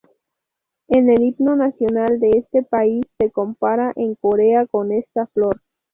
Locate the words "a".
3.91-3.93